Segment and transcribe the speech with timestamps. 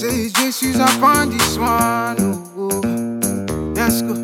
[0.00, 2.16] Say it's Jesus upon this one.
[2.20, 2.80] Oh, oh.
[3.76, 4.14] Let's go.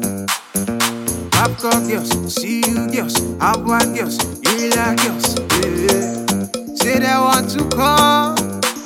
[1.33, 4.17] Popcorn girls, see you girls, Abwa girls,
[4.57, 5.37] Ila girls.
[5.61, 6.75] Yeah.
[6.77, 8.37] Say they want to come.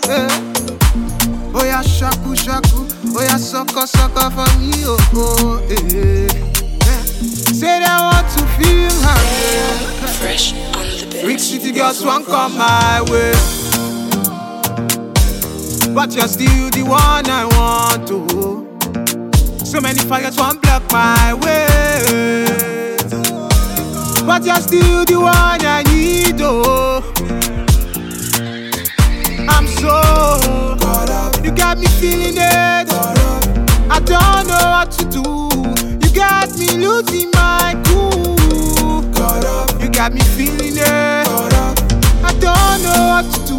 [0.09, 0.27] Yeah.
[1.55, 2.89] Oh yeah, shaku shaku.
[3.15, 4.83] Oh yeah, sucker sucker for me.
[4.83, 5.63] Oh oh.
[5.71, 6.27] Yeah.
[6.27, 7.03] yeah.
[7.55, 9.15] Say they want to feel my
[10.19, 11.25] Fresh on the beat.
[11.25, 13.60] Rick City girls won't come my way.
[15.89, 19.65] But you're still the one I want to.
[19.65, 22.97] So many fires won't block my way.
[24.27, 27.03] But you're still the one I need, oh.
[29.49, 31.45] I'm so caught up.
[31.45, 32.89] You got me feeling it.
[33.91, 35.25] I don't know what to do.
[36.07, 39.03] You got me losing my cool.
[39.83, 41.27] You got me feeling it.
[42.23, 43.59] I don't know what to do.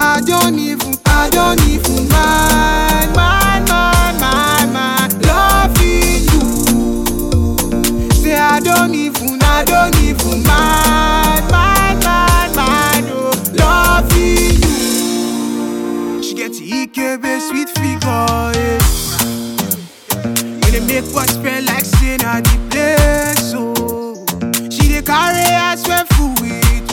[0.00, 0.87] I don't even,
[1.20, 5.12] I don't even mind, mind, mind, mind, mind.
[5.26, 6.42] Loving you.
[8.12, 13.06] Say I don't even, I don't even mind, mind, mind, mind.
[13.10, 16.22] Oh, loving you.
[16.22, 16.54] She get
[17.40, 18.78] sweet figure, yeah.
[20.60, 24.24] When they make what spell like sin at the place, oh.
[24.70, 24.86] She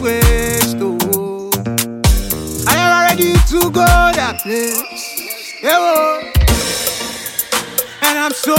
[0.01, 0.34] with
[3.65, 4.83] to go that place,
[5.63, 6.21] yeah, oh.
[8.03, 8.53] And I'm so,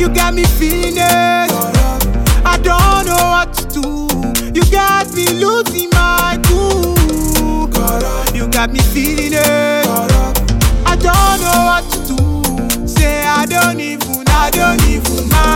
[0.00, 0.98] you got me feeling.
[0.98, 4.08] I don't know what to do.
[4.54, 6.98] You got me losing my cool.
[8.34, 9.86] You got me feeling it.
[10.86, 12.88] I don't know what to do.
[12.88, 15.49] Say I don't even, I don't even mind,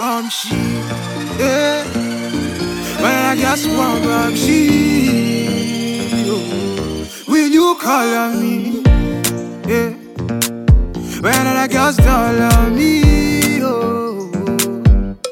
[0.00, 0.56] Bum she?
[1.38, 1.84] Yeah.
[3.02, 6.24] When I just want bum she.
[6.26, 7.06] Oh.
[7.28, 8.82] Will you call on me?
[9.68, 9.90] Yeah.
[11.20, 14.32] When other girls don't love me, oh,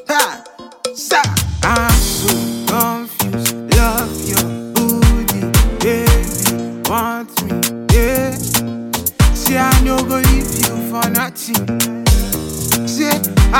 [0.07, 0.43] ha.
[1.63, 2.29] I'm so
[2.67, 3.75] confused.
[3.75, 5.41] Love your booty,
[5.79, 7.55] baby, want me,
[7.91, 8.35] yeah.
[9.33, 12.05] See, I no go leave you for nothing.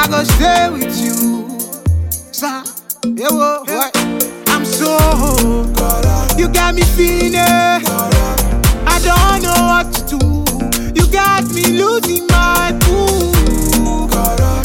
[0.02, 1.46] I go stay with you.
[3.04, 3.92] Yeah, whoa, what?
[4.48, 4.96] I'm so,
[6.38, 7.84] you got me feeling it.
[8.88, 10.96] I don't know what to do.
[10.96, 14.08] You got me losing my cool.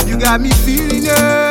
[0.09, 1.44] You got me feeling it.